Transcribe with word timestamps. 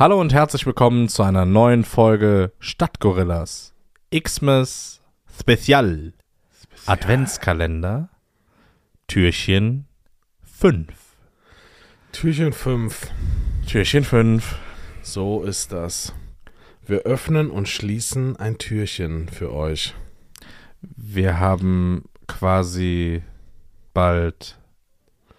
Hallo 0.00 0.18
und 0.18 0.32
herzlich 0.32 0.64
willkommen 0.64 1.10
zu 1.10 1.22
einer 1.22 1.44
neuen 1.44 1.84
Folge 1.84 2.52
Stadtgorillas. 2.58 3.74
Xmas 4.10 5.02
Spezial. 5.38 6.14
Adventskalender. 6.86 8.08
Türchen 9.08 9.84
5. 10.42 10.86
Türchen 12.12 12.54
5. 12.54 13.10
Türchen 13.68 14.04
5. 14.04 14.56
So 15.02 15.42
ist 15.42 15.70
das. 15.70 16.14
Wir 16.86 17.00
öffnen 17.00 17.50
und 17.50 17.68
schließen 17.68 18.36
ein 18.36 18.56
Türchen 18.56 19.28
für 19.28 19.52
euch. 19.52 19.94
Wir 20.80 21.38
haben 21.38 22.06
quasi 22.26 23.22
bald 23.92 24.58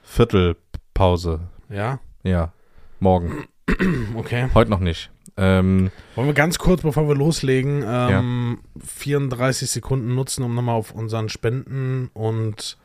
Viertelpause. 0.04 1.40
Ja? 1.68 2.00
Ja, 2.22 2.54
morgen. 3.00 3.48
Okay. 4.16 4.50
Heute 4.54 4.70
noch 4.70 4.80
nicht. 4.80 5.12
Ähm, 5.38 5.92
Wollen 6.16 6.28
wir 6.28 6.34
ganz 6.34 6.60
kurz, 6.60 6.82
bevor 6.82 7.08
wir 7.08 7.16
loslegen, 7.16 7.84
ähm, 7.88 8.60
34 8.86 9.70
Sekunden 9.70 10.14
nutzen, 10.14 10.44
um 10.44 10.54
nochmal 10.54 10.76
auf 10.76 10.92
unseren 10.92 11.30
Spenden 11.30 12.10
und 12.14 12.78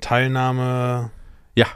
Teilnahme. 0.00 1.10
ja, 1.54 1.66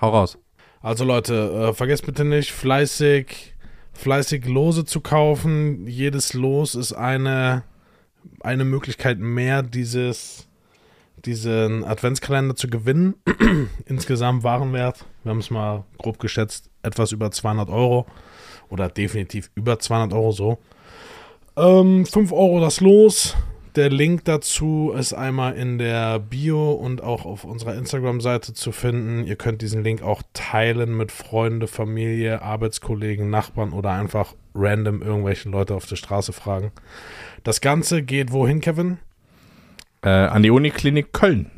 hau 0.00 0.10
raus. 0.10 0.38
Also 0.80 1.04
Leute, 1.04 1.68
äh, 1.70 1.72
vergesst 1.74 2.06
bitte 2.06 2.24
nicht, 2.24 2.50
fleißig, 2.50 3.54
fleißig 3.92 4.46
Lose 4.46 4.84
zu 4.84 5.00
kaufen. 5.00 5.86
Jedes 5.86 6.34
Los 6.34 6.74
ist 6.74 6.92
eine, 6.92 7.62
eine 8.40 8.64
Möglichkeit 8.64 9.18
mehr, 9.20 9.62
dieses, 9.62 10.48
diesen 11.24 11.84
Adventskalender 11.84 12.56
zu 12.56 12.68
gewinnen. 12.68 13.14
Insgesamt 13.86 14.42
Warenwert, 14.42 15.04
wir 15.22 15.30
haben 15.30 15.38
es 15.38 15.50
mal 15.50 15.84
grob 15.98 16.18
geschätzt, 16.18 16.70
etwas 16.82 17.12
über 17.12 17.30
200 17.30 17.68
Euro. 17.68 18.06
Oder 18.68 18.88
definitiv 18.88 19.50
über 19.54 19.78
200 19.78 20.12
Euro 20.14 20.32
so. 20.32 20.58
Ähm, 21.56 22.06
5 22.06 22.32
Euro 22.32 22.60
das 22.60 22.80
Los. 22.80 23.36
Der 23.74 23.88
Link 23.88 24.26
dazu 24.26 24.92
ist 24.94 25.14
einmal 25.14 25.54
in 25.54 25.78
der 25.78 26.18
Bio 26.18 26.72
und 26.72 27.02
auch 27.02 27.24
auf 27.24 27.44
unserer 27.44 27.74
Instagram-Seite 27.74 28.52
zu 28.52 28.70
finden. 28.70 29.26
Ihr 29.26 29.36
könnt 29.36 29.62
diesen 29.62 29.82
Link 29.82 30.02
auch 30.02 30.22
teilen 30.34 30.94
mit 30.94 31.10
Freunde, 31.10 31.66
Familie, 31.66 32.42
Arbeitskollegen, 32.42 33.30
Nachbarn 33.30 33.72
oder 33.72 33.92
einfach 33.92 34.34
random 34.54 35.00
irgendwelche 35.00 35.48
Leute 35.48 35.74
auf 35.74 35.86
der 35.86 35.96
Straße 35.96 36.34
fragen. 36.34 36.70
Das 37.44 37.62
Ganze 37.62 38.02
geht 38.02 38.30
wohin, 38.30 38.60
Kevin? 38.60 38.98
Äh, 40.02 40.10
an 40.10 40.42
die 40.42 40.50
Uniklinik 40.50 41.14
Köln. 41.14 41.50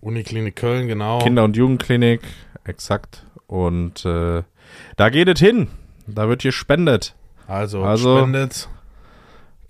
Uniklinik 0.00 0.54
Köln, 0.54 0.86
genau. 0.86 1.18
Kinder- 1.18 1.42
und 1.42 1.56
Jugendklinik, 1.56 2.20
exakt. 2.68 3.24
Und 3.46 4.04
äh, 4.04 4.42
da 4.96 5.08
geht 5.10 5.28
es 5.28 5.40
hin. 5.40 5.68
Da 6.06 6.28
wird 6.28 6.42
gespendet. 6.42 7.14
Also, 7.46 7.82
Also- 7.82 8.18
spendet. 8.18 8.68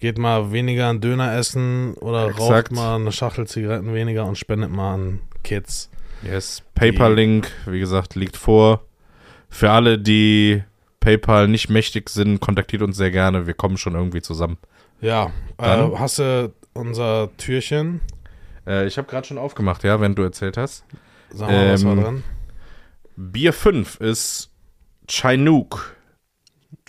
Geht 0.01 0.17
mal 0.17 0.53
weniger 0.53 0.87
an 0.87 1.01
Döner 1.01 1.35
essen 1.35 1.95
oder 1.95 2.27
Exakt. 2.29 2.41
raucht 2.41 2.71
mal 2.73 2.95
eine 2.97 3.11
Schachtel 3.11 3.49
Zigaretten 3.49 3.93
weniger 3.95 4.27
und 4.27 4.39
spendet 4.39 4.71
mal 4.71 4.95
an 4.95 5.21
Kids. 5.43 5.91
Yes. 6.23 6.63
PayPal-Link, 6.77 7.51
wie 7.67 7.81
gesagt, 7.81 8.15
liegt 8.15 8.37
vor. 8.37 8.83
Für 9.49 9.73
alle, 9.73 9.99
die 9.99 10.63
PayPal 11.01 11.49
nicht 11.49 11.69
mächtig 11.69 12.11
sind, 12.11 12.39
kontaktiert 12.39 12.83
uns 12.83 12.97
sehr 12.97 13.11
gerne. 13.11 13.49
Wir 13.49 13.55
kommen 13.55 13.77
schon 13.77 13.95
irgendwie 13.97 14.23
zusammen. 14.23 14.59
Ja, 15.01 15.33
äh, 15.59 15.85
hast 15.97 16.21
du 16.21 16.53
unser 16.75 17.31
Türchen? 17.37 18.01
Äh, 18.69 18.87
ich 18.87 18.99
habe 18.99 19.09
gerade 19.09 19.27
schon 19.27 19.39
aufgemacht, 19.39 19.83
ja, 19.83 20.01
wenn 20.01 20.15
du 20.15 20.23
erzählt 20.23 20.57
hast. 20.57 20.85
Sag 21.31 21.51
mal, 21.51 21.73
was 21.73 21.85
war 21.85 21.93
Ähm, 21.93 22.03
drin? 22.05 22.23
Bier 23.21 23.53
5 23.53 23.97
ist 23.97 24.53
Chinook. 25.09 25.97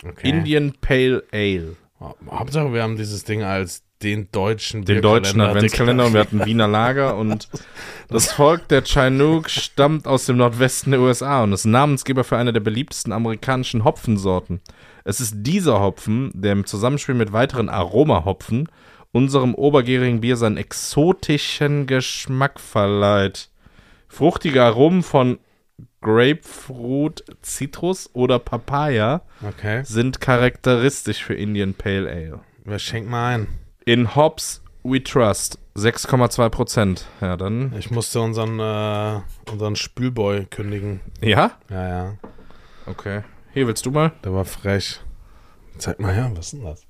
Okay. 0.04 0.28
Indian 0.28 0.72
Pale 0.80 1.24
Ale. 1.32 1.76
Hauptsache, 2.30 2.72
wir 2.72 2.84
haben 2.84 2.96
dieses 2.96 3.24
Ding 3.24 3.42
als 3.42 3.82
den 4.00 4.30
deutschen 4.30 4.84
Den 4.84 5.02
deutschen 5.02 5.40
Adventskalender 5.40 6.06
und 6.06 6.12
wir 6.12 6.20
hatten 6.20 6.44
Wiener 6.46 6.68
Lager 6.68 7.16
und 7.16 7.48
das 8.08 8.30
Volk 8.30 8.68
der 8.68 8.84
Chinook 8.84 9.50
stammt 9.50 10.06
aus 10.06 10.26
dem 10.26 10.36
Nordwesten 10.36 10.92
der 10.92 11.00
USA 11.00 11.42
und 11.42 11.52
ist 11.52 11.64
Namensgeber 11.64 12.22
für 12.22 12.36
eine 12.36 12.52
der 12.52 12.60
beliebtesten 12.60 13.12
amerikanischen 13.12 13.82
Hopfensorten. 13.82 14.60
Es 15.02 15.20
ist 15.20 15.34
dieser 15.38 15.80
Hopfen, 15.80 16.30
der 16.32 16.52
im 16.52 16.64
Zusammenspiel 16.64 17.16
mit 17.16 17.32
weiteren 17.32 17.68
Aromahopfen 17.68 18.68
unserem 19.10 19.56
obergärigen 19.56 20.20
Bier 20.20 20.36
seinen 20.36 20.58
exotischen 20.58 21.88
Geschmack 21.88 22.60
verleiht. 22.60 23.50
Fruchtige 24.06 24.62
Aromen 24.62 25.02
von 25.02 25.40
Grapefruit, 26.02 27.24
Zitrus 27.42 28.10
oder 28.14 28.38
Papaya 28.38 29.22
Okay, 29.46 29.82
sind 29.84 30.20
charakteristisch 30.20 31.22
für 31.24 31.34
Indian 31.34 31.74
Pale 31.74 32.08
Ale. 32.10 32.40
wir 32.64 32.78
schenken 32.78 33.10
mal 33.10 33.34
ein. 33.34 33.46
In 33.84 34.14
Hobbs 34.14 34.62
We 34.82 35.02
Trust 35.02 35.58
6,2 35.76 36.48
Prozent. 36.48 37.06
Ja, 37.20 37.36
dann. 37.36 37.74
Ich 37.78 37.90
musste 37.90 38.20
unseren, 38.20 38.58
äh, 38.60 39.20
unseren 39.50 39.76
Spülboy 39.76 40.46
kündigen. 40.46 41.00
Ja? 41.20 41.52
Ja, 41.68 41.88
ja, 41.88 42.14
Okay. 42.86 43.22
Hier 43.52 43.66
willst 43.66 43.84
du 43.86 43.90
mal? 43.90 44.12
der 44.24 44.32
war 44.32 44.44
frech. 44.44 45.00
Zeig 45.78 45.98
mal 46.00 46.14
her, 46.14 46.30
was 46.34 46.46
ist 46.46 46.52
denn 46.54 46.64
das? 46.64 46.86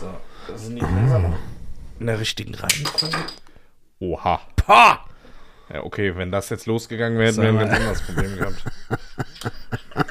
So, 0.00 0.08
das 0.48 0.64
sind 0.66 0.76
die 0.76 0.80
Gläser 0.80 1.32
in 2.00 2.06
der 2.06 2.20
richtigen 2.20 2.54
Reihenfolge. 2.54 3.16
Oha. 4.00 4.40
Pah! 4.56 5.04
Ja, 5.72 5.84
okay, 5.84 6.16
wenn 6.16 6.30
das 6.30 6.48
jetzt 6.48 6.66
losgegangen 6.66 7.18
wäre, 7.18 7.28
hätten 7.30 7.42
wir 7.42 7.48
ein 7.50 7.58
ganz 7.58 7.72
anderes 7.74 8.02
Problem 8.02 8.36
gehabt. 8.36 8.64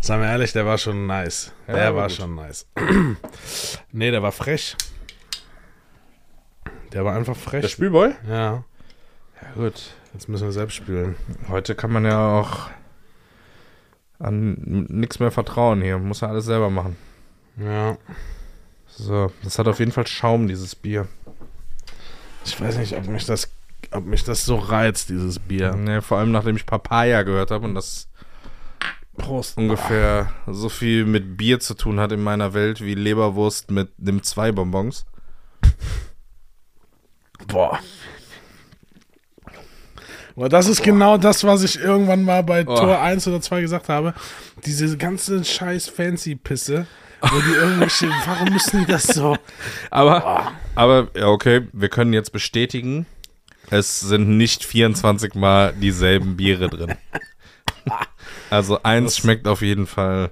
Seien 0.00 0.20
wir 0.20 0.28
ehrlich, 0.28 0.52
der 0.52 0.66
war 0.66 0.78
schon 0.78 1.06
nice. 1.06 1.52
Ja, 1.66 1.74
der 1.74 1.96
war 1.96 2.08
gut. 2.08 2.16
schon 2.16 2.34
nice. 2.34 2.66
nee, 3.92 4.10
der 4.10 4.22
war 4.22 4.32
frech. 4.32 4.76
Der 6.92 7.04
war 7.04 7.16
einfach 7.16 7.36
frech. 7.36 7.62
Der 7.62 7.68
Spülboy? 7.68 8.12
ja, 8.28 8.62
Ja, 9.42 9.48
gut. 9.54 9.94
jetzt 10.14 10.28
müssen 10.28 10.44
wir 10.44 10.52
selbst 10.52 10.74
spülen. 10.74 11.16
Heute 11.48 11.74
kann 11.74 11.90
man 11.92 12.04
ja 12.04 12.38
auch 12.40 12.70
an 14.18 14.54
nichts 14.88 15.18
mehr 15.18 15.30
vertrauen 15.30 15.82
hier. 15.82 15.98
Muss 15.98 16.20
ja 16.20 16.28
alles 16.28 16.44
selber 16.44 16.70
machen. 16.70 16.96
Ja. 17.58 17.96
So, 18.88 19.32
das 19.42 19.58
hat 19.58 19.66
auf 19.68 19.78
jeden 19.78 19.92
Fall 19.92 20.06
Schaum, 20.06 20.46
dieses 20.46 20.74
Bier. 20.74 21.06
Ich 22.44 22.58
weiß 22.60 22.78
nicht, 22.78 22.96
ob 22.96 23.06
mich 23.08 23.26
das, 23.26 23.50
ob 23.96 24.04
mich 24.06 24.24
das 24.24 24.44
so 24.44 24.56
reizt, 24.56 25.08
dieses 25.08 25.38
Bier. 25.38 25.74
Ne, 25.74 26.02
vor 26.02 26.18
allem 26.18 26.30
nachdem 26.32 26.56
ich 26.56 26.66
Papaya 26.66 27.22
gehört 27.22 27.50
habe 27.50 27.64
und 27.64 27.74
das 27.74 28.08
Prost. 29.16 29.56
ungefähr 29.56 30.30
so 30.46 30.68
viel 30.68 31.04
mit 31.06 31.36
Bier 31.36 31.58
zu 31.60 31.74
tun 31.74 31.98
hat 32.00 32.12
in 32.12 32.22
meiner 32.22 32.54
Welt 32.54 32.80
wie 32.82 32.94
Leberwurst 32.94 33.70
mit 33.70 33.90
dem 33.96 34.22
zwei 34.22 34.52
Bonbons. 34.52 35.06
Boah. 37.48 37.78
Aber 40.36 40.48
das 40.50 40.66
ist 40.68 40.82
genau 40.82 41.16
das, 41.16 41.44
was 41.44 41.62
ich 41.62 41.80
irgendwann 41.80 42.22
mal 42.22 42.42
bei 42.42 42.62
Oh. 42.66 42.74
Tor 42.76 43.00
1 43.00 43.26
oder 43.28 43.40
2 43.40 43.62
gesagt 43.62 43.88
habe. 43.88 44.12
Diese 44.66 44.96
ganze 44.98 45.42
scheiß 45.42 45.88
Fancy-Pisse, 45.88 46.86
wo 47.22 47.40
die 47.40 47.54
irgendwelche, 47.54 48.10
warum 48.26 48.52
müssen 48.52 48.80
die 48.80 48.86
das 48.92 49.04
so? 49.04 49.36
Aber, 49.90 50.52
aber, 50.74 51.08
ja, 51.16 51.28
okay, 51.28 51.66
wir 51.72 51.88
können 51.88 52.12
jetzt 52.12 52.32
bestätigen, 52.32 53.06
es 53.70 54.00
sind 54.00 54.36
nicht 54.36 54.64
24 54.64 55.34
Mal 55.34 55.72
dieselben 55.74 56.36
Biere 56.36 56.68
drin. 56.68 56.94
Also 58.50 58.82
eins 58.82 59.14
Das- 59.14 59.18
schmeckt 59.18 59.46
auf 59.48 59.62
jeden 59.62 59.86
Fall. 59.86 60.30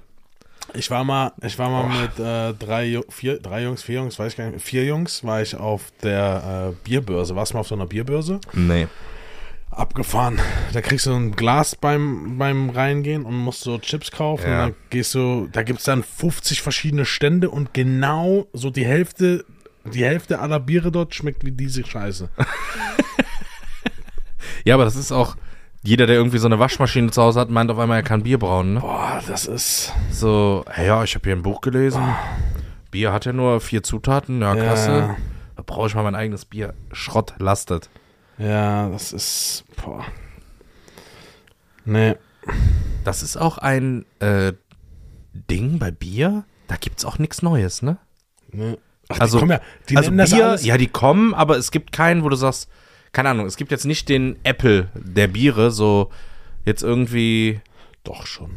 Ich 0.73 0.91
war 0.91 1.05
mal, 1.05 1.31
ich 1.41 1.57
war 1.57 1.69
mal 1.69 2.01
mit 2.01 2.19
äh, 2.19 2.53
drei, 2.53 2.99
vier, 3.09 3.39
drei 3.39 3.63
Jungs, 3.63 3.81
vier 3.81 3.95
Jungs, 3.95 4.19
weiß 4.19 4.33
ich 4.33 4.37
gar 4.37 4.49
nicht, 4.49 4.61
vier 4.65 4.83
Jungs 4.83 5.23
war 5.23 5.41
ich 5.41 5.55
auf 5.55 5.83
der 6.03 6.73
äh, 6.73 6.75
Bierbörse. 6.83 7.33
Warst 7.35 7.51
du 7.51 7.55
mal 7.55 7.61
auf 7.61 7.67
so 7.67 7.75
einer 7.75 7.85
Bierbörse? 7.85 8.41
Nee. 8.51 8.87
Abgefahren. 9.71 10.39
Da 10.73 10.81
kriegst 10.81 11.05
du 11.05 11.13
ein 11.13 11.31
Glas 11.35 11.75
beim, 11.75 12.37
beim 12.37 12.69
Reingehen 12.69 13.23
und 13.25 13.35
musst 13.35 13.61
so 13.61 13.77
Chips 13.77 14.11
kaufen. 14.11 14.49
Ja. 14.49 14.65
Und 14.65 14.71
dann 14.71 14.75
gehst 14.89 15.13
du, 15.15 15.47
da 15.51 15.63
gibt 15.63 15.79
es 15.79 15.85
dann 15.85 16.03
50 16.03 16.61
verschiedene 16.61 17.05
Stände 17.05 17.49
und 17.49 17.73
genau 17.73 18.47
so 18.51 18.69
die 18.69 18.85
Hälfte, 18.85 19.45
die 19.93 20.03
Hälfte 20.03 20.39
aller 20.39 20.59
Biere 20.59 20.91
dort 20.91 21.13
schmeckt 21.15 21.45
wie 21.45 21.51
diese 21.51 21.85
Scheiße. 21.85 22.29
Ja, 24.63 24.73
aber 24.75 24.85
das 24.85 24.95
ist 24.95 25.11
auch, 25.11 25.35
jeder, 25.83 26.07
der 26.07 26.15
irgendwie 26.15 26.39
so 26.39 26.47
eine 26.47 26.57
Waschmaschine 26.57 27.11
zu 27.11 27.21
Hause 27.21 27.39
hat, 27.39 27.49
meint 27.51 27.69
auf 27.69 27.77
einmal, 27.77 27.99
er 27.99 28.03
kann 28.03 28.23
Bier 28.23 28.39
brauen, 28.39 28.73
ne? 28.75 28.79
Boah, 28.79 29.21
das 29.27 29.45
ist. 29.45 29.93
So, 30.09 30.65
hey, 30.67 30.87
ja, 30.87 31.03
ich 31.03 31.13
habe 31.13 31.23
hier 31.25 31.35
ein 31.35 31.43
Buch 31.43 31.61
gelesen. 31.61 32.01
Bier 32.89 33.13
hat 33.13 33.25
ja 33.25 33.33
nur 33.33 33.61
vier 33.61 33.83
Zutaten, 33.83 34.41
ja, 34.41 34.55
klasse. 34.55 34.91
Ja, 34.91 35.17
Da 35.55 35.63
brauche 35.63 35.87
ich 35.87 35.93
mal 35.95 36.01
mein 36.03 36.15
eigenes 36.15 36.45
Bier. 36.45 36.73
Schrott 36.91 37.35
lastet. 37.37 37.89
ja, 38.39 38.89
das 38.89 39.13
ist. 39.13 39.65
Boah. 39.83 40.03
Nee. 41.83 42.15
Das 43.03 43.21
ist 43.21 43.37
auch 43.37 43.59
ein 43.59 44.05
äh, 44.19 44.53
Ding 45.33 45.77
bei 45.77 45.91
Bier. 45.91 46.45
Da 46.67 46.75
gibt's 46.77 47.05
auch 47.05 47.19
nichts 47.19 47.43
Neues, 47.43 47.83
ne? 47.83 47.97
nee. 48.51 48.77
Ach, 49.09 49.19
Also- 49.19 49.37
die 49.37 49.41
kommen 49.41 49.51
ja, 49.51 49.61
die 49.89 49.97
also 49.97 50.11
Bier, 50.11 50.57
ja, 50.61 50.77
die 50.77 50.87
kommen, 50.87 51.33
aber 51.33 51.57
es 51.57 51.71
gibt 51.71 51.91
keinen, 51.91 52.23
wo 52.23 52.29
du 52.29 52.35
sagst, 52.35 52.69
keine 53.11 53.29
Ahnung, 53.29 53.45
es 53.45 53.55
gibt 53.55 53.71
jetzt 53.71 53.85
nicht 53.85 54.09
den 54.09 54.35
Apple 54.43 54.89
der 54.95 55.27
Biere, 55.27 55.71
so 55.71 56.09
jetzt 56.65 56.81
irgendwie, 56.83 57.59
Doch 58.03 58.25
schon. 58.25 58.51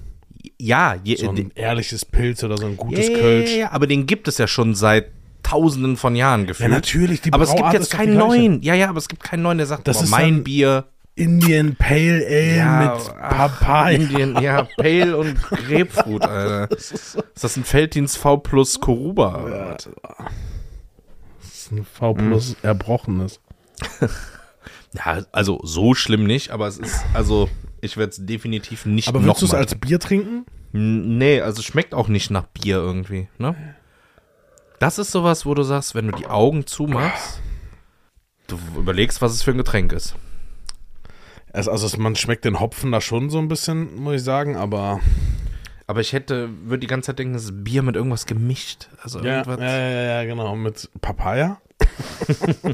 ja, 0.58 0.96
je, 1.04 1.16
So 1.16 1.28
ein 1.30 1.36
den- 1.36 1.50
ehrliches 1.54 2.04
Pilz 2.04 2.42
oder 2.44 2.56
so 2.56 2.66
ein 2.66 2.76
gutes 2.76 3.08
ja, 3.08 3.18
Kölsch. 3.18 3.54
ja, 3.56 3.72
aber 3.72 3.86
den 3.86 4.06
gibt 4.06 4.26
es 4.28 4.38
ja 4.38 4.46
schon 4.48 4.74
seit 4.74 5.06
tausenden 5.42 5.96
von 5.96 6.16
Jahren 6.16 6.46
gefühlt. 6.46 6.68
Ja, 6.70 6.74
natürlich, 6.74 7.20
die 7.20 7.32
aber 7.32 7.44
es 7.44 7.50
gibt 7.50 7.60
Brauart 7.60 7.74
jetzt 7.74 7.90
keinen 7.90 8.16
neuen. 8.16 8.60
Ja, 8.62 8.74
ja, 8.74 8.88
aber 8.88 8.98
es 8.98 9.08
gibt 9.08 9.22
keinen 9.22 9.42
neuen, 9.42 9.58
der 9.58 9.66
sagt, 9.66 9.86
Das 9.86 9.98
boah, 9.98 10.04
ist 10.04 10.10
mein 10.10 10.34
dann- 10.36 10.44
Bier. 10.44 10.84
Indian 11.18 11.74
Pale 11.76 12.24
Ale 12.26 12.56
Ja, 12.56 12.78
mit 12.80 13.14
ach, 13.20 13.36
Papaya. 13.36 13.96
Indien, 13.96 14.40
ja, 14.40 14.68
Pale 14.76 15.16
und 15.16 15.40
Grapefruit, 15.42 16.22
Alter. 16.22 16.70
Ist 16.76 17.18
das 17.40 17.56
ein 17.56 17.64
Felddienst 17.64 18.16
V 18.18 18.38
plus 18.38 18.80
Koruba? 18.80 19.48
Ja, 19.50 19.72
das 19.72 19.88
ist 21.52 21.72
ein 21.72 21.84
V 21.84 22.14
plus 22.14 22.56
Erbrochenes. 22.62 23.40
Ja, 24.94 25.22
also 25.32 25.60
so 25.64 25.92
schlimm 25.92 26.24
nicht, 26.24 26.50
aber 26.50 26.66
es 26.66 26.78
ist, 26.78 27.04
also 27.12 27.48
ich 27.82 27.98
werde 27.98 28.10
es 28.10 28.24
definitiv 28.24 28.86
nicht 28.86 29.08
Aber 29.08 29.22
würdest 29.22 29.42
du 29.42 29.46
es 29.46 29.52
als 29.52 29.74
Bier 29.74 30.00
trinken? 30.00 30.46
Nee, 30.72 31.42
also 31.42 31.60
schmeckt 31.60 31.92
auch 31.92 32.08
nicht 32.08 32.30
nach 32.30 32.44
Bier 32.46 32.76
irgendwie, 32.76 33.28
ne? 33.36 33.54
Das 34.78 34.98
ist 34.98 35.10
sowas, 35.10 35.44
wo 35.44 35.54
du 35.54 35.62
sagst, 35.62 35.94
wenn 35.94 36.06
du 36.06 36.16
die 36.16 36.26
Augen 36.26 36.66
zumachst, 36.66 37.40
du 38.46 38.58
überlegst, 38.76 39.20
was 39.20 39.32
es 39.32 39.42
für 39.42 39.50
ein 39.50 39.58
Getränk 39.58 39.92
ist. 39.92 40.14
Es, 41.52 41.68
also 41.68 41.86
es, 41.86 41.96
man 41.96 42.14
schmeckt 42.16 42.44
den 42.44 42.60
Hopfen 42.60 42.92
da 42.92 43.00
schon 43.00 43.30
so 43.30 43.38
ein 43.38 43.48
bisschen, 43.48 43.96
muss 43.96 44.16
ich 44.16 44.22
sagen, 44.22 44.56
aber 44.56 45.00
Aber 45.86 46.00
ich 46.02 46.12
hätte, 46.12 46.50
würde 46.64 46.80
die 46.80 46.86
ganze 46.86 47.06
Zeit 47.06 47.18
denken, 47.18 47.32
das 47.34 47.44
ist 47.44 47.64
Bier 47.64 47.82
mit 47.82 47.96
irgendwas 47.96 48.26
gemischt. 48.26 48.88
Also 49.02 49.20
ja, 49.20 49.24
ja, 49.24 49.38
irgendwas. 49.38 49.60
ja, 49.60 49.78
ja, 50.02 50.24
genau. 50.24 50.54
Mit 50.54 50.90
Papaya? 51.00 51.60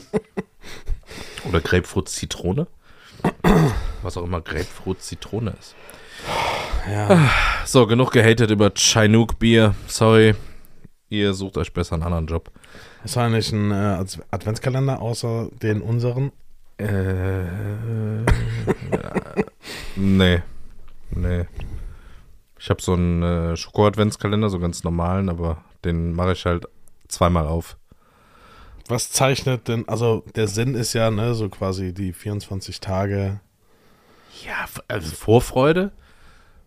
Oder 1.48 1.60
Grapefruit 1.60 2.08
Zitrone. 2.08 2.66
Was 4.02 4.16
auch 4.16 4.24
immer 4.24 4.40
Grapefruit 4.40 5.00
Zitrone 5.02 5.54
ist. 5.58 5.74
Ja. 6.90 7.30
So, 7.64 7.86
genug 7.86 8.12
gehatet 8.12 8.50
über 8.50 8.70
Chinook 8.74 9.38
Bier. 9.38 9.74
Sorry. 9.86 10.34
Ihr 11.08 11.34
sucht 11.34 11.56
euch 11.58 11.72
besser 11.72 11.94
einen 11.94 12.02
anderen 12.02 12.26
Job. 12.26 12.50
Ist 13.04 13.16
eigentlich 13.16 13.52
ein 13.52 13.70
äh, 13.70 13.74
Ad- 13.74 14.20
Adventskalender 14.30 15.00
außer 15.00 15.48
den 15.62 15.80
unseren? 15.82 16.32
Äh, 16.78 17.44
nee. 19.96 20.42
Nee. 21.10 21.46
Ich 22.58 22.70
habe 22.70 22.82
so 22.82 22.94
einen 22.94 23.22
äh, 23.22 23.56
Schoko-Adventskalender, 23.56 24.48
so 24.48 24.58
ganz 24.58 24.84
normalen, 24.84 25.28
aber 25.28 25.62
den 25.84 26.14
mache 26.14 26.32
ich 26.32 26.46
halt 26.46 26.66
zweimal 27.08 27.46
auf. 27.46 27.76
Was 28.88 29.10
zeichnet 29.10 29.68
denn, 29.68 29.88
also 29.88 30.24
der 30.34 30.48
Sinn 30.48 30.74
ist 30.74 30.92
ja, 30.92 31.10
ne, 31.10 31.34
so 31.34 31.48
quasi 31.48 31.94
die 31.94 32.12
24 32.12 32.80
Tage. 32.80 33.40
Ja, 34.44 34.66
also 34.88 35.14
Vorfreude. 35.14 35.92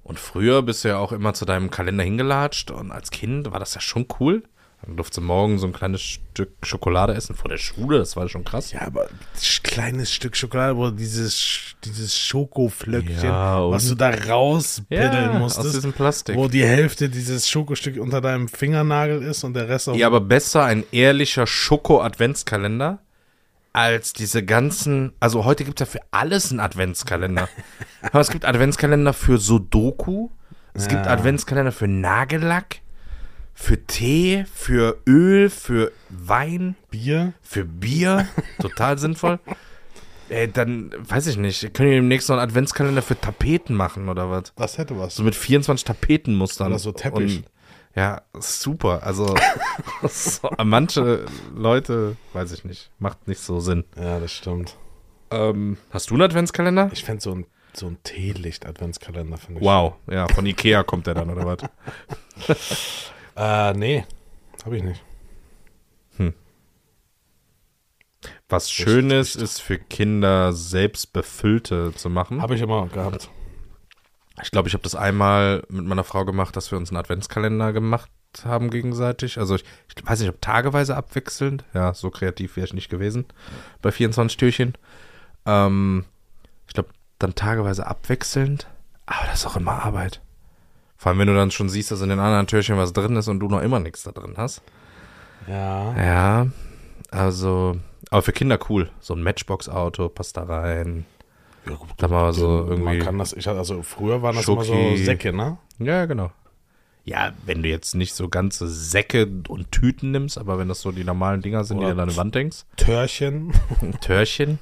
Und 0.03 0.19
früher 0.19 0.61
bist 0.61 0.83
du 0.83 0.89
ja 0.89 0.97
auch 0.97 1.11
immer 1.11 1.33
zu 1.33 1.45
deinem 1.45 1.69
Kalender 1.69 2.03
hingelatscht 2.03 2.71
und 2.71 2.91
als 2.91 3.11
Kind 3.11 3.51
war 3.51 3.59
das 3.59 3.75
ja 3.75 3.81
schon 3.81 4.07
cool. 4.19 4.43
Dann 4.85 4.95
durfte 4.95 5.21
morgen 5.21 5.57
so 5.57 5.65
ein 5.67 5.73
kleines 5.73 6.01
Stück 6.01 6.51
Schokolade 6.61 7.13
essen 7.15 7.35
vor 7.35 7.49
der 7.49 7.57
Schule, 7.57 7.97
das 7.97 8.15
war 8.15 8.29
schon 8.29 8.43
krass. 8.43 8.71
Ja, 8.71 8.81
aber 8.83 9.09
sch- 9.37 9.63
kleines 9.63 10.13
Stück 10.13 10.37
Schokolade, 10.37 10.77
wo 10.77 10.91
dieses, 10.91 11.75
dieses 11.83 12.17
Schokoflöckchen, 12.17 13.23
Ja, 13.25 13.69
was 13.69 13.87
du 13.89 13.95
da 13.95 14.11
rauspiddeln 14.11 15.29
aus 15.29 15.39
musstest, 15.57 15.75
diesem 15.77 15.93
Plastik. 15.93 16.35
wo 16.35 16.47
die 16.47 16.63
Hälfte 16.63 17.09
dieses 17.09 17.49
Schokostück 17.49 17.99
unter 17.99 18.21
deinem 18.21 18.47
Fingernagel 18.47 19.23
ist 19.23 19.43
und 19.43 19.55
der 19.55 19.67
Rest 19.67 19.89
auf 19.89 19.97
Ja, 19.97 20.07
aber 20.07 20.21
besser 20.21 20.63
ein 20.63 20.83
ehrlicher 20.91 21.47
Schoko-Adventskalender 21.47 22.99
als 23.73 24.13
diese 24.13 24.43
ganzen. 24.43 25.13
Also 25.19 25.43
heute 25.45 25.63
gibt 25.65 25.81
es 25.81 25.87
ja 25.87 25.91
für 25.99 26.05
alles 26.11 26.51
einen 26.51 26.59
Adventskalender. 26.59 27.49
aber 28.01 28.19
es 28.21 28.29
gibt 28.29 28.45
Adventskalender 28.45 29.13
für 29.13 29.37
Sudoku, 29.37 30.29
es 30.73 30.87
gibt 30.87 31.05
Ja. 31.05 31.11
Adventskalender 31.11 31.71
für 31.71 31.87
Nagellack, 31.87 32.77
für 33.59 33.83
Tee, 33.85 34.45
für 34.53 34.99
Öl, 35.07 35.49
für 35.49 35.91
Wein, 36.09 36.75
Bier. 36.91 37.33
für 37.41 37.65
Bier. 37.65 38.27
Total 38.61 38.99
sinnvoll. 38.99 39.39
Ey, 40.29 40.49
dann 40.49 40.93
weiß 40.97 41.25
ich 41.25 41.37
nicht. 41.37 41.73
Können 41.73 41.89
wir 41.89 41.97
demnächst 41.97 42.29
noch 42.29 42.37
einen 42.37 42.47
Adventskalender 42.47 43.01
für 43.01 43.19
Tapeten 43.19 43.75
machen 43.75 44.09
oder 44.09 44.29
was? 44.29 44.53
Das 44.55 44.77
hätte 44.77 44.97
was. 44.99 45.15
So 45.15 45.23
mit 45.23 45.33
24 45.33 45.85
Tapetenmustern. 45.85 46.67
Oder 46.67 46.79
so 46.79 46.91
Teppich. 46.91 47.37
Und, 47.37 47.45
ja, 47.95 48.21
super. 48.39 49.01
Also 49.03 49.35
so, 50.07 50.49
manche 50.63 51.25
Leute, 51.53 52.15
weiß 52.33 52.51
ich 52.51 52.63
nicht, 52.63 52.91
macht 52.99 53.27
nicht 53.27 53.41
so 53.41 53.59
Sinn. 53.59 53.85
Ja, 53.99 54.19
das 54.19 54.31
stimmt. 54.31 54.77
Ähm, 55.31 55.77
hast 55.89 56.11
du 56.11 56.13
einen 56.13 56.21
Adventskalender? 56.21 56.91
Ich 56.93 57.03
fände 57.03 57.21
so 57.23 57.33
ein, 57.33 57.47
so 57.73 57.87
ein 57.87 57.97
Teelicht-Adventskalender, 58.03 59.37
finde 59.37 59.61
ich. 59.61 59.65
Wow, 59.65 59.95
ja, 60.09 60.27
von 60.27 60.45
Ikea 60.45 60.83
kommt 60.83 61.07
der 61.07 61.15
dann, 61.15 61.31
oder 61.31 61.45
was? 61.45 63.11
Äh, 63.37 63.73
nee, 63.73 64.05
habe 64.65 64.77
ich 64.77 64.83
nicht. 64.83 65.01
Was 68.49 68.71
schön 68.71 69.11
ist, 69.11 69.35
ist 69.35 69.61
für 69.61 69.77
Kinder 69.77 70.53
selbst 70.53 71.13
befüllte 71.13 71.93
zu 71.93 72.09
machen. 72.09 72.41
Habe 72.41 72.55
ich 72.55 72.61
immer 72.61 72.87
gehabt. 72.87 73.29
Ich 74.41 74.51
glaube, 74.51 74.67
ich 74.67 74.73
habe 74.73 74.83
das 74.83 74.95
einmal 74.95 75.63
mit 75.69 75.85
meiner 75.85 76.03
Frau 76.03 76.23
gemacht, 76.23 76.55
dass 76.55 76.71
wir 76.71 76.77
uns 76.77 76.89
einen 76.89 76.97
Adventskalender 76.97 77.73
gemacht 77.73 78.09
haben 78.45 78.69
gegenseitig. 78.69 79.37
Also 79.37 79.55
ich, 79.55 79.65
ich 79.95 80.05
weiß 80.07 80.19
nicht, 80.19 80.29
ob 80.29 80.41
tageweise 80.41 80.95
abwechselnd. 80.95 81.65
Ja, 81.73 81.93
so 81.93 82.09
kreativ 82.09 82.55
wäre 82.55 82.67
ich 82.67 82.73
nicht 82.73 82.89
gewesen 82.89 83.25
bei 83.81 83.91
24 83.91 84.37
Türchen. 84.37 84.73
Ähm, 85.45 86.05
ich 86.67 86.73
glaube, 86.73 86.89
dann 87.19 87.35
tageweise 87.35 87.87
abwechselnd. 87.87 88.67
Aber 89.07 89.25
das 89.25 89.39
ist 89.39 89.45
auch 89.45 89.57
immer 89.57 89.83
Arbeit. 89.83 90.21
Vor 90.97 91.11
allem, 91.11 91.19
wenn 91.19 91.27
du 91.27 91.35
dann 91.35 91.51
schon 91.51 91.69
siehst, 91.69 91.91
dass 91.91 92.01
in 92.01 92.09
den 92.09 92.19
anderen 92.19 92.47
Türchen 92.47 92.77
was 92.77 92.91
drin 92.93 93.15
ist 93.15 93.27
und 93.27 93.39
du 93.39 93.47
noch 93.47 93.61
immer 93.61 93.79
nichts 93.79 94.03
da 94.03 94.11
drin 94.11 94.33
hast. 94.37 94.61
Ja. 95.47 95.95
Ja, 95.95 96.47
also, 97.11 97.77
aber 98.09 98.21
für 98.21 98.31
Kinder 98.33 98.59
cool. 98.69 98.89
So 98.99 99.13
ein 99.13 99.21
Matchbox-Auto 99.23 100.09
passt 100.09 100.37
da 100.37 100.43
rein. 100.43 101.05
ja 101.67 101.75
gut, 101.75 101.89
Da 101.97 102.07
mal 102.07 102.33
so 102.33 102.65
Man 102.67 102.79
irgendwie. 102.79 102.99
kann 102.99 103.17
das, 103.17 103.33
ich 103.33 103.47
hatte, 103.47 103.59
also 103.59 103.81
früher 103.83 104.21
waren 104.21 104.35
das 104.35 104.47
immer 104.47 104.63
so 104.63 104.73
Schoki. 104.73 105.03
Säcke, 105.05 105.33
ne? 105.33 105.57
Ja, 105.79 106.05
genau. 106.05 106.31
Ja, 107.05 107.31
wenn 107.45 107.63
du 107.63 107.69
jetzt 107.69 107.95
nicht 107.95 108.13
so 108.13 108.27
ganze 108.27 108.67
Säcke 108.67 109.29
und 109.47 109.71
Tüten 109.71 110.11
nimmst, 110.11 110.37
aber 110.37 110.57
wenn 110.59 110.67
das 110.67 110.81
so 110.81 110.91
die 110.91 111.05
normalen 111.05 111.41
Dinger 111.41 111.63
sind, 111.63 111.77
die 111.79 111.85
Oder 111.85 111.95
du 111.95 112.01
an 112.01 112.07
deine 112.09 112.17
Wand 112.17 112.35
hängst. 112.35 112.65
Törchen, 112.75 113.53
Törchen. 114.01 114.59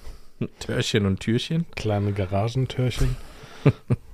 Törchen 0.60 1.06
und 1.08 1.22
Türchen. 1.22 1.66
kleine 1.76 2.12
Garagentürchen. 2.12 3.16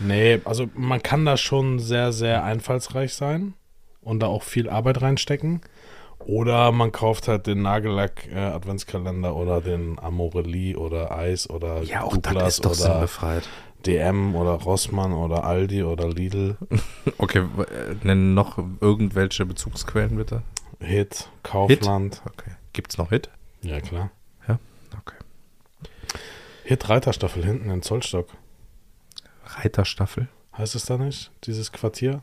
nee, 0.00 0.40
also 0.44 0.68
man 0.74 1.02
kann 1.02 1.24
da 1.24 1.36
schon 1.36 1.78
sehr, 1.78 2.12
sehr 2.12 2.44
einfallsreich 2.44 3.14
sein 3.14 3.54
und 4.00 4.20
da 4.20 4.26
auch 4.26 4.42
viel 4.42 4.68
Arbeit 4.68 5.02
reinstecken. 5.02 5.60
Oder 6.18 6.70
man 6.70 6.92
kauft 6.92 7.28
halt 7.28 7.46
den 7.46 7.62
Nagellack-Adventskalender 7.62 9.34
oder 9.34 9.62
den 9.62 9.98
Amorelie 9.98 10.76
oder 10.76 11.16
Eis 11.16 11.48
oder 11.48 11.82
Ja, 11.82 12.02
auch 12.02 12.16
Douglas 12.16 12.54
ist 12.54 12.64
doch 12.64 12.72
oder 12.72 12.92
sinnbefreit. 12.92 13.48
DM 13.86 14.34
oder 14.34 14.52
Rossmann 14.52 15.12
oder 15.14 15.44
Aldi 15.44 15.82
oder 15.82 16.08
Lidl. 16.08 16.56
Okay, 17.18 17.38
äh, 17.38 17.94
nenn 18.02 18.34
noch 18.34 18.58
irgendwelche 18.80 19.46
Bezugsquellen 19.46 20.16
bitte. 20.16 20.42
Hit, 20.80 21.28
Kaufland. 21.42 22.22
Okay. 22.26 22.50
Gibt's 22.72 22.98
noch 22.98 23.10
Hit? 23.10 23.30
Ja, 23.62 23.80
klar. 23.80 24.10
Okay. 24.46 25.16
Hit 26.64 26.88
Reiterstaffel 26.88 27.44
hinten 27.44 27.70
in 27.70 27.82
Zollstock. 27.82 28.28
Reiterstaffel? 29.58 30.28
Heißt 30.56 30.74
es 30.74 30.84
da 30.86 30.98
nicht? 30.98 31.30
Dieses 31.44 31.72
Quartier? 31.72 32.22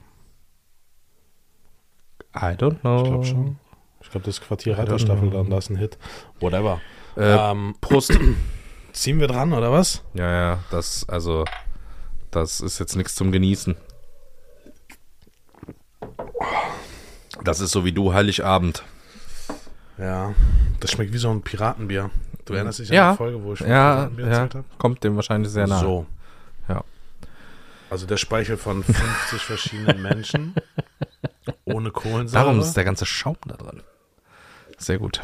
I 2.35 2.53
don't 2.55 2.79
know. 2.81 2.97
Ich 3.03 3.09
glaube 3.09 3.25
schon. 3.25 3.59
Ich 4.01 4.09
glaube, 4.11 4.25
das 4.25 4.39
Quartier 4.41 4.77
Reiterstaffel, 4.77 5.29
dann 5.31 5.49
da 5.49 5.57
ist 5.57 5.69
ein 5.69 5.75
Hit. 5.77 5.97
Whatever. 6.39 6.79
Äh, 7.15 7.23
ähm, 7.51 7.75
Prost. 7.81 8.17
ziehen 8.93 9.19
wir 9.19 9.27
dran, 9.27 9.53
oder 9.53 9.71
was? 9.71 10.03
Ja, 10.13 10.31
ja, 10.31 10.59
das, 10.71 11.07
also, 11.09 11.45
das 12.31 12.61
ist 12.61 12.79
jetzt 12.79 12.95
nichts 12.95 13.15
zum 13.15 13.31
Genießen. 13.31 13.75
Das 17.43 17.59
ist 17.59 17.71
so 17.71 17.85
wie 17.85 17.91
du 17.91 18.13
Heiligabend. 18.13 18.83
Ja. 19.97 20.33
Das 20.79 20.91
schmeckt 20.91 21.13
wie 21.13 21.17
so 21.17 21.29
ein 21.29 21.41
Piratenbier. 21.41 22.09
Du 22.45 22.53
erinnerst 22.53 22.79
dich 22.79 22.89
Ja. 22.89 23.09
an 23.09 23.13
die 23.13 23.17
Folge, 23.17 23.43
wo 23.43 23.53
ich 23.53 23.59
von 23.59 23.67
Ja, 23.69 23.93
Piratenbier 23.95 24.25
ja, 24.25 24.31
erzählt 24.31 24.55
habe? 24.55 24.65
kommt 24.77 25.03
dem 25.03 25.15
wahrscheinlich 25.15 25.51
sehr 25.51 25.67
nah. 25.67 25.79
So. 25.79 26.05
Also 27.89 28.05
der 28.05 28.17
Speichel 28.17 28.57
von 28.57 28.83
50 28.83 29.41
verschiedenen 29.41 30.01
Menschen. 30.01 30.53
Ohne 31.65 31.91
Kohlensäure. 31.91 32.43
Darum 32.45 32.59
ist 32.59 32.73
der 32.73 32.83
ganze 32.83 33.05
Schaum 33.05 33.37
da 33.45 33.55
drin. 33.55 33.81
Sehr 34.77 34.97
gut. 34.99 35.21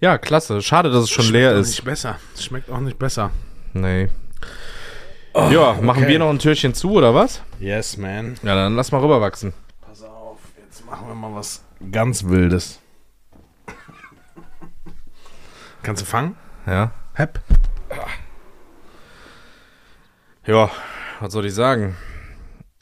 Ja, 0.00 0.18
klasse. 0.18 0.60
Schade, 0.62 0.90
dass 0.90 1.04
es 1.04 1.10
schon 1.10 1.24
Schmeckt 1.24 1.32
leer 1.34 1.52
auch 1.54 1.60
ist. 1.60 1.68
nicht 1.68 1.84
besser. 1.84 2.18
Schmeckt 2.38 2.70
auch 2.70 2.80
nicht 2.80 2.98
besser. 2.98 3.30
Nee. 3.72 4.08
ja, 5.34 5.74
machen 5.74 6.02
okay. 6.02 6.08
wir 6.08 6.18
noch 6.18 6.30
ein 6.30 6.38
Türchen 6.38 6.74
zu, 6.74 6.92
oder 6.92 7.14
was? 7.14 7.40
Yes, 7.60 7.96
man. 7.96 8.34
Ja, 8.42 8.54
dann 8.54 8.74
lass 8.76 8.90
mal 8.92 9.00
rüberwachsen. 9.00 9.54
Pass 9.80 10.02
auf, 10.02 10.38
jetzt 10.64 10.84
machen 10.84 11.06
wir 11.06 11.14
mal 11.14 11.34
was 11.34 11.62
ganz 11.92 12.24
Wildes. 12.24 12.80
Kannst 15.82 16.02
du 16.02 16.06
fangen? 16.06 16.36
Ja. 16.66 16.92
Hepp. 17.14 17.40
Ja, 20.46 20.70
was 21.22 21.32
soll 21.32 21.46
ich 21.46 21.54
sagen? 21.54 21.96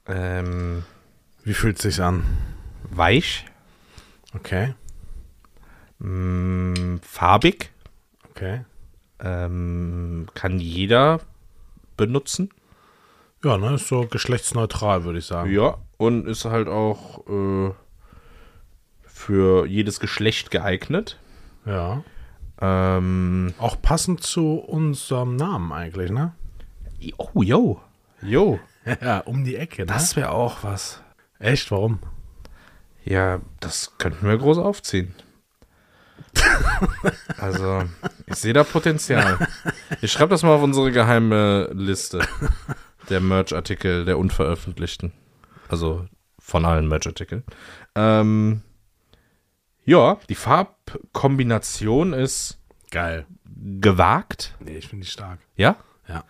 Ähm, 0.06 0.82
Wie 1.44 1.52
fühlt 1.54 1.76
es 1.76 1.82
sich 1.82 2.02
an? 2.02 2.25
weich, 2.92 3.44
Okay, 4.35 4.75
mh, 5.99 6.99
farbig, 7.02 7.70
okay. 8.30 8.64
ähm, 9.20 10.26
kann 10.35 10.59
jeder 10.59 11.20
benutzen. 11.97 12.50
Ja, 13.44 13.59
ne, 13.59 13.75
ist 13.75 13.88
so 13.88 14.06
geschlechtsneutral, 14.06 15.04
würde 15.04 15.18
ich 15.18 15.26
sagen. 15.26 15.50
Ja, 15.52 15.78
und 15.99 16.26
ist 16.26 16.44
halt 16.47 16.68
auch 16.68 17.26
äh, 17.28 17.70
für 19.04 19.66
jedes 19.66 20.00
Geschlecht 20.00 20.50
geeignet. 20.50 21.18
Ja. 21.66 22.02
Ähm, 22.61 23.54
Auch 23.59 23.80
passend 23.80 24.23
zu 24.23 24.54
unserem 24.56 25.37
Namen 25.37 25.73
eigentlich, 25.73 26.11
ne? 26.11 26.35
oh, 27.16 27.42
yo. 27.42 27.80
Jo, 28.23 28.61
Ja, 29.00 29.19
um 29.21 29.45
die 29.45 29.57
Ecke, 29.57 29.83
ne? 29.83 29.87
das 29.87 30.17
wäre 30.17 30.31
auch 30.31 30.62
was. 30.62 31.03
Echt, 31.39 31.71
warum? 31.71 32.00
Ja, 33.05 33.41
das 33.61 33.97
könnten 33.99 34.27
wir 34.27 34.37
groß 34.37 34.59
aufziehen. 34.59 35.15
also, 37.39 37.85
ich 38.27 38.37
sehe 38.37 38.53
da 38.53 38.62
Potenzial. 38.65 39.39
Ich 40.00 40.12
schreibe 40.12 40.31
das 40.31 40.43
mal 40.43 40.55
auf 40.55 40.62
unsere 40.62 40.93
geheime 40.93 41.71
Liste 41.73 42.21
der 43.09 43.21
Merch-Artikel 43.21 44.05
der 44.05 44.19
unveröffentlichten. 44.19 45.12
Also 45.69 46.07
von 46.39 46.65
allen 46.65 46.89
Merch-Artikeln. 46.89 47.43
Ähm, 47.95 48.62
ja, 49.85 50.19
die 50.29 50.35
Farbkombination 50.35 52.12
ist 52.12 52.59
Geil. 52.91 53.27
gewagt. 53.81 54.55
Nee, 54.61 54.77
ich 54.77 54.89
finde 54.89 55.05
die 55.07 55.11
stark. 55.11 55.39
Ja? 55.57 55.77
Ja. 56.07 56.25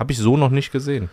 Habe 0.00 0.12
ich 0.12 0.18
so 0.18 0.36
noch 0.38 0.48
nicht 0.50 0.72
gesehen. 0.72 1.10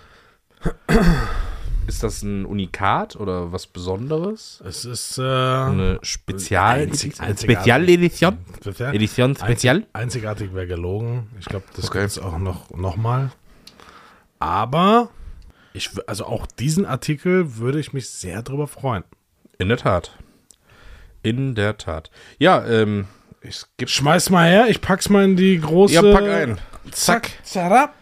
Ist 1.88 2.04
das 2.04 2.22
ein 2.24 2.46
Unikat 2.46 3.18
oder 3.18 3.52
was 3.52 3.68
Besonderes? 3.68 4.64
Es 4.66 4.86
ist 4.86 5.18
äh, 5.18 5.22
Eine 5.24 6.00
Spezial 6.04 6.80
Einzig-. 6.84 7.16
Spezialedition? 7.16 8.38
Spezial- 8.62 8.96
Edition 8.96 9.36
Spezial? 9.36 9.76
Einzig, 9.78 9.94
einzigartig 9.94 10.54
wäre 10.54 10.68
gelogen. 10.68 11.28
Ich 11.40 11.46
glaube, 11.48 11.66
das 11.76 11.86
Okay. 11.90 12.00
gibt 12.00 12.12
es 12.12 12.20
auch 12.20 12.38
noch, 12.38 12.70
noch 12.72 12.96
mal. 12.96 13.32
Aber 14.40 15.10
ich, 15.74 15.90
also 16.08 16.26
auch 16.26 16.48
diesen 16.48 16.86
Artikel 16.86 17.58
würde 17.58 17.80
ich 17.82 17.92
mich 17.92 18.10
sehr 18.10 18.42
drüber 18.42 18.68
freuen. 18.68 19.04
In 19.60 19.68
der 19.68 19.78
Tat. 19.78 20.18
In 21.24 21.56
der 21.56 21.78
Tat. 21.78 22.10
Ja, 22.40 22.66
ähm, 22.66 23.06
gibt. 23.76 23.92
Schmeiß 23.92 24.30
mal 24.30 24.48
her, 24.50 24.68
ich 24.70 24.80
pack's 24.80 25.10
mal 25.10 25.26
in 25.26 25.36
die 25.36 25.60
große. 25.60 25.94
Ja, 25.94 26.02
pack 26.02 26.24
ein. 26.24 26.58
Zack, 26.92 27.32
zarab. 27.44 27.94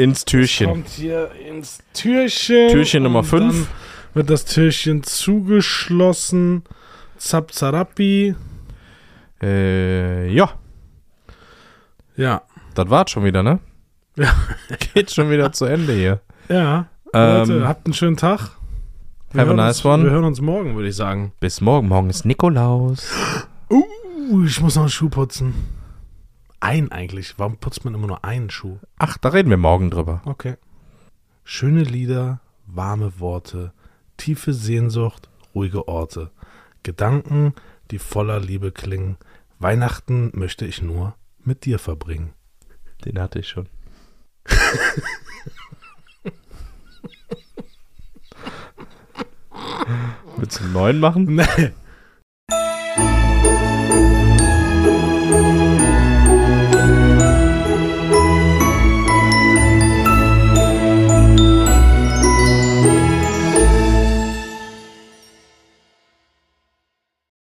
Ins 0.00 0.24
Türchen. 0.24 0.68
Kommt 0.70 0.88
hier 0.88 1.30
ins 1.46 1.78
Türchen. 1.92 2.70
Türchen 2.70 3.02
Nummer 3.02 3.18
und 3.18 3.24
fünf. 3.26 3.54
Dann 3.54 3.66
wird 4.14 4.30
das 4.30 4.44
Türchen 4.46 5.02
zugeschlossen. 5.02 6.62
Zap, 7.18 7.52
zarappi. 7.52 8.34
Äh, 9.42 10.32
ja, 10.32 10.50
Ja. 12.16 12.42
das 12.74 12.88
war's 12.88 13.10
schon 13.10 13.24
wieder, 13.24 13.42
ne? 13.42 13.58
Ja. 14.16 14.34
Geht 14.94 15.10
schon 15.10 15.28
wieder 15.30 15.52
zu 15.52 15.66
Ende 15.66 15.92
hier. 15.92 16.20
Ja. 16.48 16.86
Ähm, 17.12 17.48
Leute, 17.48 17.68
habt 17.68 17.86
einen 17.86 17.94
schönen 17.94 18.16
Tag. 18.16 18.50
Wir 19.32 19.42
have 19.42 19.50
a 19.50 19.54
nice 19.54 19.78
uns, 19.78 19.84
one. 19.84 20.04
Wir 20.04 20.10
hören 20.12 20.24
uns 20.24 20.40
morgen, 20.40 20.76
würde 20.76 20.88
ich 20.88 20.96
sagen. 20.96 21.32
Bis 21.40 21.60
morgen. 21.60 21.88
Morgen 21.88 22.08
ist 22.10 22.24
Nikolaus. 22.24 23.06
Uh, 24.32 24.44
ich 24.44 24.60
muss 24.60 24.74
noch 24.76 24.82
einen 24.82 24.90
Schuh 24.90 25.08
putzen. 25.08 25.54
Ein 26.60 26.92
eigentlich. 26.92 27.38
Warum 27.38 27.56
putzt 27.56 27.84
man 27.84 27.94
immer 27.94 28.06
nur 28.06 28.24
einen 28.24 28.50
Schuh? 28.50 28.78
Ach, 28.98 29.16
da 29.16 29.30
reden 29.30 29.48
wir 29.50 29.56
morgen 29.56 29.90
drüber. 29.90 30.20
Okay. 30.26 30.56
Schöne 31.42 31.82
Lieder, 31.82 32.40
warme 32.66 33.18
Worte, 33.18 33.72
tiefe 34.18 34.52
Sehnsucht, 34.52 35.30
ruhige 35.54 35.88
Orte. 35.88 36.30
Gedanken, 36.82 37.54
die 37.90 37.98
voller 37.98 38.38
Liebe 38.40 38.72
klingen. 38.72 39.16
Weihnachten 39.58 40.30
möchte 40.34 40.66
ich 40.66 40.82
nur 40.82 41.14
mit 41.42 41.64
dir 41.64 41.78
verbringen. 41.78 42.34
Den 43.04 43.18
hatte 43.18 43.38
ich 43.40 43.48
schon. 43.48 43.66
Willst 50.36 50.60
du 50.60 50.64
einen 50.64 50.72
neuen 50.72 51.00
machen? 51.00 51.34
Nee, 51.34 51.72